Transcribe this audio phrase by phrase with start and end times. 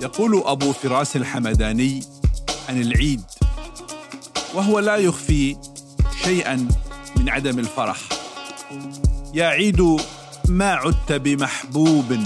[0.00, 2.02] يقول أبو فراس الحمداني
[2.68, 3.22] عن العيد
[4.54, 5.56] وهو لا يخفي
[6.24, 6.68] شيئا
[7.16, 7.98] من عدم الفرح.
[9.34, 9.96] يا عيد
[10.48, 12.18] ما عدت بمحبوب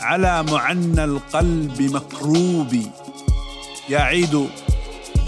[0.00, 2.82] على معنى القلب مكروب.
[3.88, 4.48] يا عيد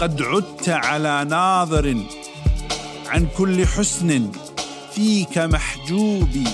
[0.01, 1.97] قد عدت على ناظر
[3.07, 4.31] عن كل حسن
[4.93, 6.47] فيك محجوب.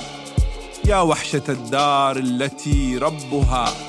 [0.86, 3.89] يا وحشة الدار التي ربها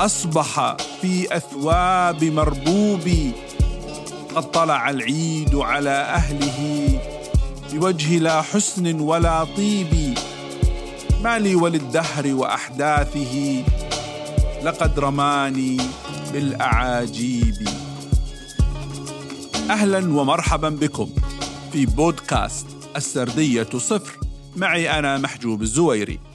[0.00, 3.32] أصبح في أثواب مربوب.
[4.34, 6.88] قد طلع العيد على أهله
[7.72, 10.18] بوجه لا حسن ولا طيب.
[11.22, 13.64] ما لي وللدهر وأحداثه
[14.62, 15.76] لقد رماني
[16.32, 17.68] بالأعاجيب.
[19.70, 21.10] أهلا ومرحبا بكم
[21.72, 24.18] في بودكاست السردية صفر.
[24.56, 26.33] معي أنا محجوب الزويري.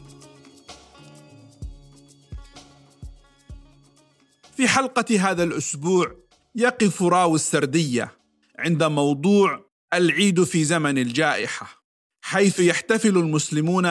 [4.60, 6.16] في حلقة هذا الأسبوع
[6.56, 8.12] يقف راوي السردية
[8.58, 11.84] عند موضوع العيد في زمن الجائحة
[12.22, 13.84] حيث يحتفل المسلمون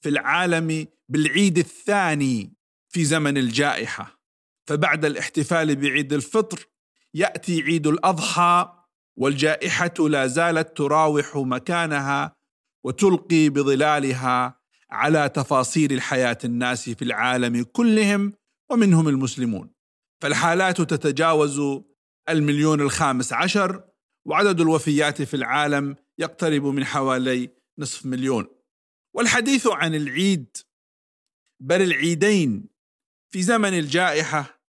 [0.00, 2.52] في العالم بالعيد الثاني
[2.88, 4.20] في زمن الجائحة.
[4.66, 6.66] فبعد الاحتفال بعيد الفطر
[7.14, 8.72] يأتي عيد الأضحى
[9.16, 12.36] والجائحة لا زالت تراوح مكانها
[12.84, 18.32] وتلقي بظلالها على تفاصيل الحياة الناس في العالم كلهم
[18.70, 19.81] ومنهم المسلمون.
[20.22, 21.60] فالحالات تتجاوز
[22.28, 23.84] المليون الخامس عشر
[24.26, 28.46] وعدد الوفيات في العالم يقترب من حوالي نصف مليون.
[29.14, 30.56] والحديث عن العيد
[31.60, 32.68] بل العيدين
[33.32, 34.62] في زمن الجائحة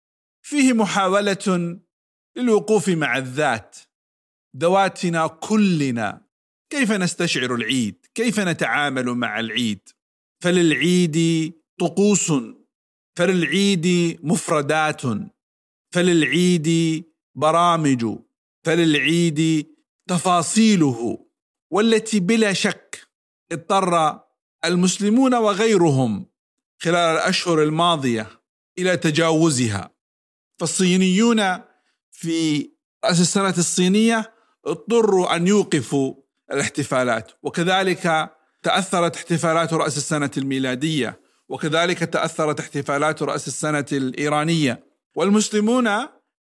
[0.46, 1.80] فيه محاولة
[2.38, 3.78] للوقوف مع الذات.
[4.58, 6.26] ذواتنا كلنا
[6.70, 9.90] كيف نستشعر العيد؟ كيف نتعامل مع العيد؟
[10.44, 12.32] فللعيد طقوس
[13.18, 13.88] فللعيد
[14.24, 15.02] مفردات.
[15.94, 16.70] فللعيد
[17.36, 18.18] برامج
[18.64, 19.68] فللعيد
[20.08, 21.26] تفاصيله
[21.72, 23.08] والتي بلا شك
[23.52, 24.20] اضطر
[24.66, 26.26] المسلمون وغيرهم
[26.82, 28.28] خلال الأشهر الماضية
[28.78, 29.94] إلى تجاوزها.
[30.60, 31.42] فالصينيون
[32.12, 32.70] في
[33.06, 34.34] رأس السنة الصينية
[34.66, 36.16] اضطروا أن يوقفوا
[36.52, 38.32] الاحتفالات وكذلك
[38.64, 44.93] تأثرت احتفالات رأس السنة الميلادية وكذلك تأثرت احتفالات رأس السنة الإيرانية.
[45.16, 45.90] والمسلمون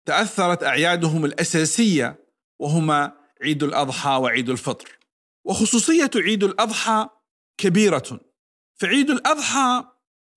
[0.05, 2.25] تأثرت أعيادهم الأساسية
[2.59, 3.11] وهما
[3.41, 4.99] عيد الأضحى وعيد الفطر.
[5.45, 7.09] وخصوصية عيد الأضحى
[7.57, 8.19] كبيرة.
[8.75, 9.83] فعيد الأضحى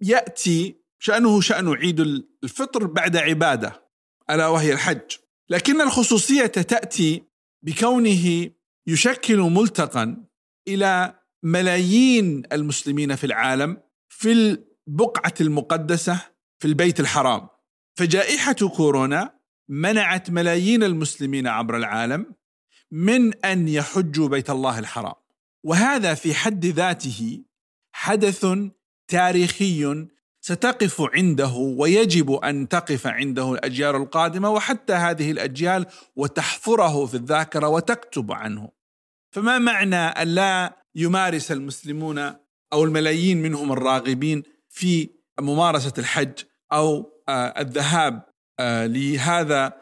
[0.00, 2.00] يأتي شأنه شأن عيد
[2.44, 3.82] الفطر بعد عبادة
[4.30, 5.16] ألا وهي الحج.
[5.50, 7.22] لكن الخصوصية تأتي
[7.62, 8.50] بكونه
[8.86, 10.24] يشكل ملتقا
[10.68, 16.20] إلى ملايين المسلمين في العالم في البقعة المقدسة
[16.58, 17.48] في البيت الحرام.
[17.97, 22.34] فجائحة كورونا منعت ملايين المسلمين عبر العالم
[22.91, 25.15] من أن يحجوا بيت الله الحرام
[25.65, 27.45] وهذا في حد ذاته
[27.93, 28.47] حدث
[29.09, 30.07] تاريخي
[30.41, 35.87] ستقف عنده ويجب أن تقف عنده الأجيال القادمة وحتى هذه الأجيال
[36.17, 38.69] وتحفره في الذاكرة وتكتب عنه.
[39.31, 42.19] فما معنى أن لا يمارس المسلمون
[42.73, 46.34] أو الملايين منهم الراغبين في ممارسة الحج
[46.73, 48.22] أو الذهاب
[48.60, 49.72] آه، لهذا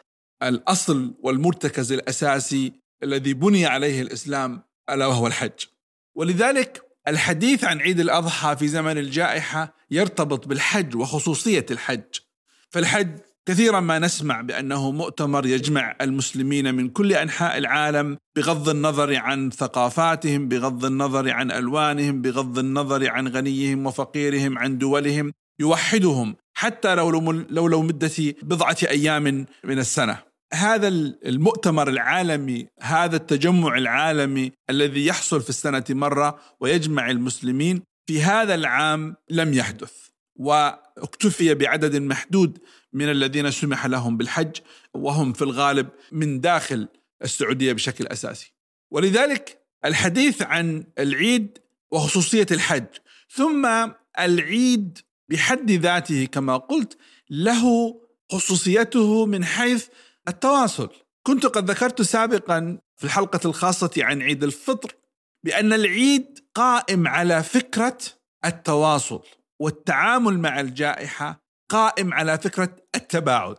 [0.43, 2.73] الأصل والمرتكز الأساسي
[3.03, 5.65] الذي بني عليه الإسلام ألا وهو الحج.
[6.15, 12.19] ولذلك الحديث عن عيد الأضحى في زمن الجائحة يرتبط بالحج وخصوصية الحج.
[12.71, 19.51] فالحج كثيرا ما نسمع بأنه مؤتمر يجمع المسلمين من كل أنحاء العالم بغض النظر عن
[19.51, 27.11] ثقافاتهم، بغض النظر عن ألوانهم، بغض النظر عن غنيهم وفقيرهم، عن دولهم، يوحدهم حتى لو
[27.31, 30.35] لو لو مده بضعة أيام من السنة.
[30.55, 38.55] هذا المؤتمر العالمي هذا التجمع العالمي الذي يحصل في السنة مرة ويجمع المسلمين في هذا
[38.55, 39.93] العام لم يحدث
[40.37, 42.59] واكتفي بعدد محدود
[42.93, 44.57] من الذين سمح لهم بالحج
[44.95, 46.89] وهم في الغالب من داخل
[47.23, 48.55] السعودية بشكل أساسي
[48.91, 51.59] ولذلك الحديث عن العيد
[51.91, 52.87] وخصوصية الحج
[53.31, 54.99] ثم العيد
[55.31, 56.99] بحد ذاته كما قلت
[57.31, 57.95] له
[58.33, 59.89] خصوصيته من حيث
[60.29, 60.91] التواصل.
[61.23, 64.95] كنت قد ذكرت سابقا في الحلقة الخاصة عن عيد الفطر
[65.45, 67.99] بأن العيد قائم على فكرة
[68.45, 69.23] التواصل
[69.61, 73.59] والتعامل مع الجائحة قائم على فكرة التباعد.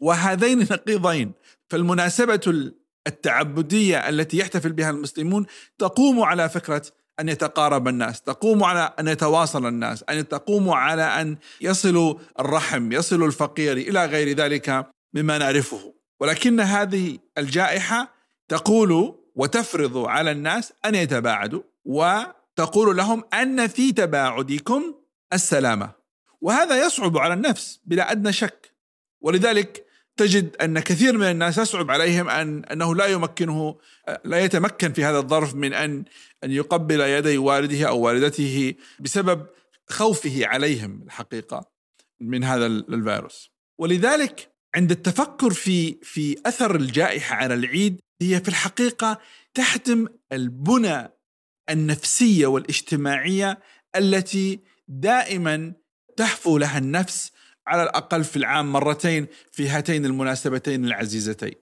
[0.00, 1.32] وهذين نقيضين
[1.70, 2.72] فالمناسبة
[3.06, 5.46] التعبدية التي يحتفل بها المسلمون
[5.78, 6.82] تقوم على فكرة
[7.20, 13.26] أن يتقارب الناس، تقوم على أن يتواصل الناس، أن تقوم على أن يصلوا الرحم، يصلوا
[13.26, 15.94] الفقير إلى غير ذلك مما نعرفه.
[16.20, 18.14] ولكن هذه الجائحة
[18.48, 24.94] تقول وتفرض على الناس أن يتباعدوا وتقول لهم أن في تباعدكم
[25.32, 25.90] السلامة.
[26.40, 28.74] وهذا يصعب على النفس بلا أدنى شك.
[29.20, 33.78] ولذلك تجد أن كثير من الناس يصعب عليهم ان أنه لا يمكنه
[34.24, 36.04] لا يتمكن في هذا الظرف من ان
[36.44, 39.46] أن يقبل يدي والده أو والدته بسبب
[39.88, 41.70] خوفه عليهم الحقيقة
[42.20, 43.50] من هذا الفيروس.
[43.78, 49.20] ولذلك عند التفكر في في أثر الجائحة على العيد هي في الحقيقة
[49.54, 51.08] تهدم البنى
[51.70, 53.58] النفسية والاجتماعية
[53.96, 55.72] التي دائما
[56.16, 57.32] تحفو لها النفس
[57.66, 61.54] على الأقل في العام مرتين في هاتين المناسبتين العزيزتين.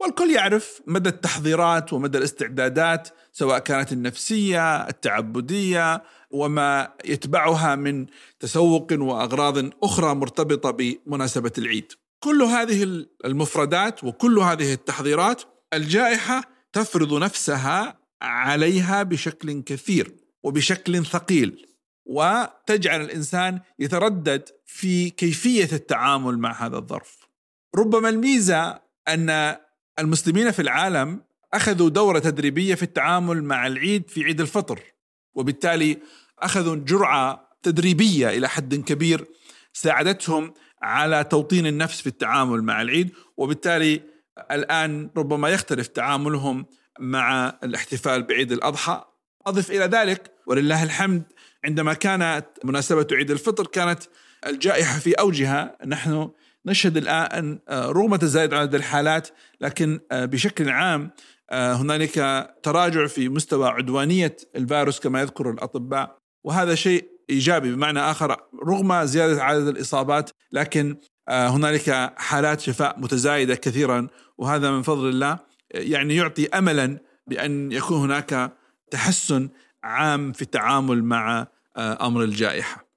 [0.00, 8.06] والكل يعرف مدى التحضيرات ومدى الاستعدادات سواء كانت النفسية التعبدية وما يتبعها من
[8.40, 11.92] تسوق وأغراض أخرى مرتبطة بمناسبة العيد.
[12.20, 15.42] كل هذه المفردات وكل هذه التحضيرات
[15.74, 16.42] الجائحة
[16.72, 21.66] تفرض نفسها عليها بشكل كثير وبشكل ثقيل.
[22.04, 27.28] وتجعل الإنسان يتردد في كيفية التعامل مع هذا الظرف.
[27.76, 29.56] ربما الميزة أن
[29.98, 31.20] المسلمين في العالم
[31.54, 34.80] أخذوا دورة تدريبية في التعامل مع العيد في عيد الفطر
[35.34, 35.98] وبالتالي
[36.38, 39.24] أخذوا جرعة تدريبية إلى حد كبير
[39.72, 44.00] ساعدتهم على توطين النفس في التعامل مع العيد وبالتالي
[44.50, 46.66] الآن ربما يختلف تعاملهم
[47.00, 49.04] مع الاحتفال بعيد الأضحى
[49.46, 51.22] أضف إلى ذلك ولله الحمد
[51.64, 54.02] عندما كانت مناسبة عيد الفطر كانت
[54.46, 55.76] الجائحة في أوجها.
[55.86, 56.30] نحن
[56.66, 59.28] نشهد الآن آه، رغم تزايد عدد الحالات
[59.60, 61.10] لكن آه، بشكل عام
[61.50, 66.18] آه، هنالك تراجع في مستوى عدوانية الفيروس كما يذكر الأطباء.
[66.44, 68.36] وهذا شيء إيجابي بمعنى آخر
[68.66, 70.96] رغم زيادة عدد الإصابات لكن
[71.28, 74.08] هنالك حالات شفاء متزايدة كثيرا.
[74.38, 75.38] وهذا من فضل الله
[75.70, 78.52] يعني يعطي أملا بأن يكون هناك
[78.90, 79.48] تحسن
[79.84, 81.46] عام في التعامل مع
[81.76, 82.88] آه، أمر الجائحة.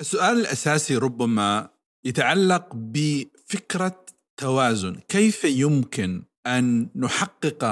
[0.00, 1.70] السؤال الأساسي ربما
[2.04, 4.06] يتعلق بفكرة
[4.36, 7.64] توازن، كيف يمكن أن نحقق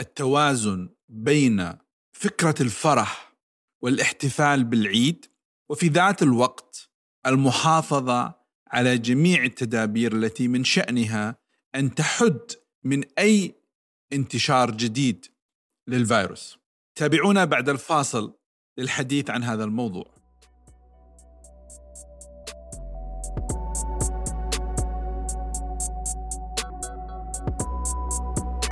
[0.00, 1.72] التوازن بين
[2.12, 3.34] فكرة الفرح
[3.82, 5.26] والاحتفال بالعيد
[5.70, 6.90] وفي ذات الوقت
[7.26, 8.34] المحافظة
[8.68, 11.36] على جميع التدابير التي من شأنها
[11.74, 12.40] أن تحد
[12.84, 13.54] من أي
[14.12, 15.26] انتشار جديد
[15.88, 16.58] للفيروس.
[16.98, 18.34] تابعونا بعد الفاصل
[18.78, 20.04] للحديث عن هذا الموضوع.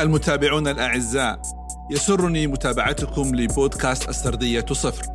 [0.00, 1.42] المتابعون الأعزاء
[1.90, 5.06] يسرني متابعتكم لبودكاست السردية صفر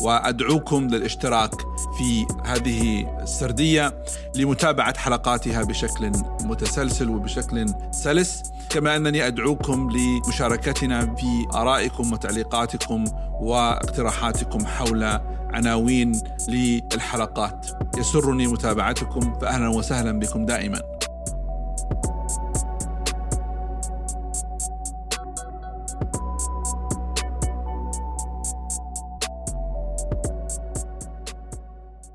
[0.00, 1.54] وأدعوكم للاشتراك
[1.98, 4.04] في هذه السردية
[4.36, 6.12] لمتابعة حلقاتها بشكل
[6.44, 8.49] متسلسل وبشكل سلس.
[8.70, 13.04] كما أنني أدعوكم لمشاركتنا في آرائكم وتعليقاتكم
[13.40, 15.04] واقتراحاتكم حول
[15.50, 17.66] عناوين للحلقات.
[17.98, 20.80] يسرني متابعتكم فأهلا وسهلا بكم دائما.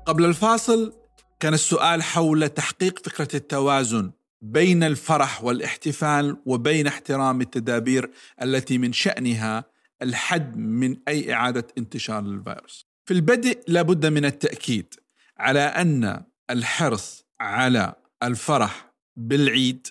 [0.06, 0.92] قبل الفاصل
[1.40, 4.15] كان السؤال حول تحقيق فكرة التوازن.
[4.40, 8.10] بين الفرح والاحتفال وبين احترام التدابير
[8.42, 9.64] التي من شأنها
[10.02, 14.94] الحد من أي إعادة انتشار للفيروس في البدء لابد من التأكيد
[15.38, 19.86] على أن الحرص على الفرح بالعيد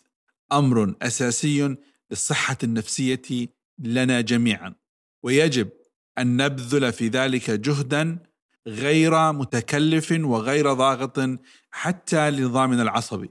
[0.51, 1.75] أمر أساسي
[2.11, 3.47] للصحة النفسية
[3.79, 4.75] لنا جميعا
[5.23, 5.69] ويجب
[6.17, 8.19] أن نبذل في ذلك جهدا
[8.67, 11.39] غير متكلف وغير ضاغط
[11.71, 13.29] حتى لنظامنا العصبي.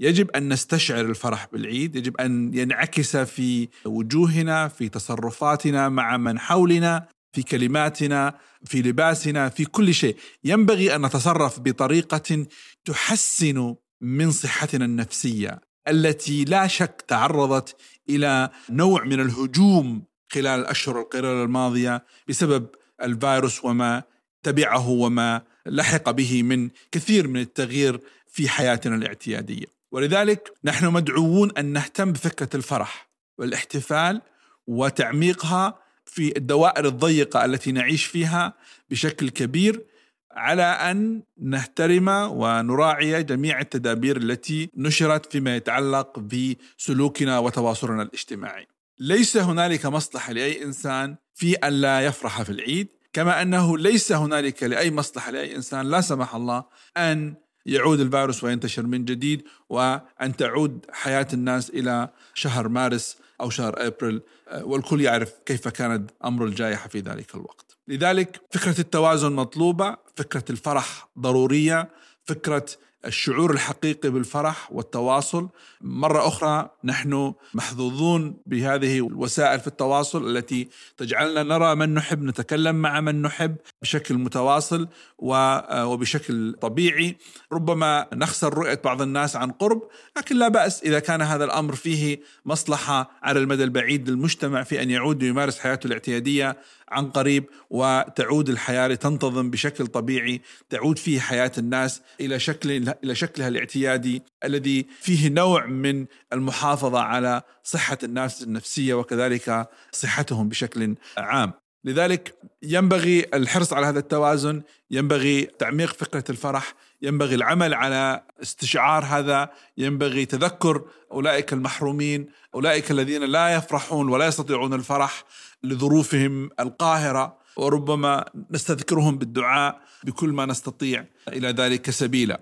[0.00, 7.08] يجب أن نستشعر الفرح بالعيد، يجب أن ينعكس في وجوهنا، في تصرفاتنا مع من حولنا،
[7.32, 12.46] في كلماتنا، في لباسنا، في كل شيء، ينبغي أن نتصرف بطريقة
[12.84, 17.76] تحسن من صحتنا النفسية التي لا شك تعرضت
[18.08, 20.02] إلى نوع من الهجوم
[20.32, 22.66] خلال الأشهر القليله الماضية بسبب
[23.02, 24.02] الفيروس وما
[24.42, 29.77] تبعه وما لحق به من كثير من التغيير في حياتنا الاعتيادية.
[29.92, 34.22] ولذلك نحن مدعوون أن نهتم بفكرة الفرح والاحتفال
[34.66, 38.54] وتعميقها في الدوائر الضيقة التي نعيش فيها
[38.90, 39.84] بشكل كبير
[40.32, 48.66] على أن نحترم ونراعي جميع التدابير التي نشرت فيما يتعلق بسلوكنا وتواصلنا الاجتماعي.
[48.98, 54.62] ليس هنالك مصلحة لأي إنسان في أن لا يفرح في العيد كما أنه ليس هنالك
[54.62, 56.64] لأي مصلحة لأي إنسان لا سمح الله
[56.96, 57.34] أن
[57.68, 64.20] يعود الفيروس وينتشر من جديد وأن تعود حياة الناس إلى شهر مارس أو شهر أبريل
[64.60, 67.76] والكل يعرف كيف كان أمر الجائحة في ذلك الوقت.
[67.88, 71.90] لذلك فكرة التوازن مطلوبة فكرة الفرح ضرورية
[72.24, 72.66] فكرة
[73.06, 75.48] الشعور الحقيقي بالفرح والتواصل.
[75.80, 83.00] مرة أخرى نحن محظوظون بهذه الوسائل في التواصل التي تجعلنا نرى من نحب نتكلم مع
[83.00, 84.88] من نحب بشكل متواصل
[85.18, 87.16] وبشكل طبيعي.
[87.52, 89.82] ربما نخسر رؤية بعض الناس عن قرب
[90.16, 94.90] لكن لا بأس إذا كان هذا الأمر فيه مصلحة على المدى البعيد للمجتمع في أن
[94.90, 96.56] يعود ويمارس حياته الاعتيادية
[96.90, 102.70] عن قريب وتعود الحياة لتنتظم بشكل طبيعي، تعود فيه حياة الناس إلى شكل
[103.04, 110.94] إلى شكلها الاعتيادي الذي فيه نوع من المحافظة على صحة الناس النفسية وكذلك صحتهم بشكل
[111.18, 111.52] عام.
[111.84, 119.50] لذلك ينبغي الحرص على هذا التوازن، ينبغي تعميق فكرة الفرح، ينبغي العمل على استشعار هذا،
[119.78, 120.82] ينبغي تذكر
[121.12, 125.24] أولئك المحرومين، أولئك الذين لا يفرحون ولا يستطيعون الفرح
[125.64, 132.40] لظروفهم القاهرة وربما نستذكرهم بالدعاء بكل ما نستطيع إلى ذلك سبيلا.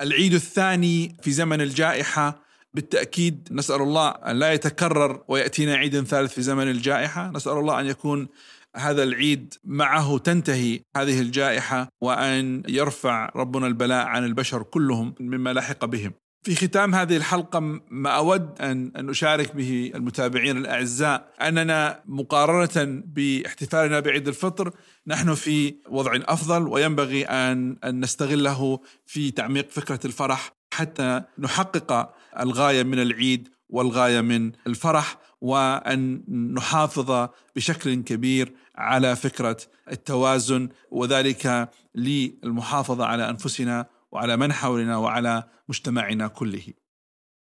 [0.00, 6.42] العيد الثاني في زمن الجائحة بالتأكيد نسأل الله أن لا يتكرر ويأتينا عيد ثالث في
[6.42, 8.28] زمن الجائحة، نسأل الله أن يكون
[8.76, 15.84] هذا العيد معه تنتهي هذه الجائحة وأن يرفع ربنا البلاء عن البشر كلهم مما لحق
[15.84, 16.12] بهم.
[16.42, 17.60] في ختام هذه الحلقة
[17.90, 24.72] ما أود أن أن أشارك به المتابعين الأعزاء أننا مقارنة باحتفالنا بعيد الفطر
[25.06, 32.82] نحن في وضع أفضل وينبغي أن أن نستغله في تعميق فكرة الفرح حتى نحقق الغاية
[32.82, 39.56] من العيد والغاية من الفرح وأن نحافظ بشكل كبير على فكرة
[39.92, 46.66] التوازن وذلك للمحافظة على أنفسنا وعلى من حولنا وعلى مجتمعنا كله.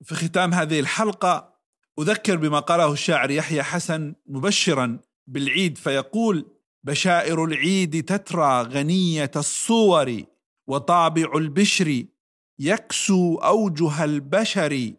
[0.04, 1.58] في ختام هذه الحلقة
[2.00, 6.46] أذكر بما قاله الشاعر يحيى حسن مبشرا بالعيد فيقول:
[6.84, 10.22] بشائر العيد تترى غنية الصور
[10.66, 12.04] وطابع البشر
[12.58, 14.92] يكسو أوجه البشر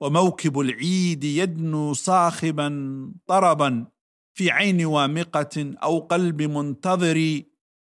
[0.00, 3.86] وموكب العيد يدنو صاخبا طربا
[4.34, 7.42] في عين وامقة أو قلب منتظر.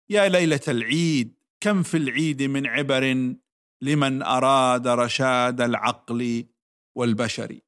[0.09, 3.33] يا ليلة العيد كم في العيد من عبر
[3.81, 6.47] لمن أراد رشاد العقل
[6.95, 7.59] والبشر.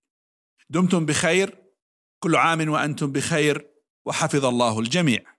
[0.69, 1.57] دمتم بخير؟
[2.19, 3.67] كل عام وأنتم بخير
[4.05, 5.30] وحفظ الله الجميع.